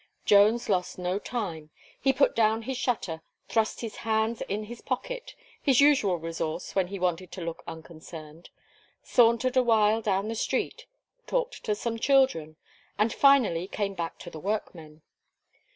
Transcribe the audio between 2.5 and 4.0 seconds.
his shutter, thrust his